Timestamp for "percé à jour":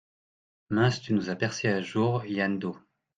1.35-2.23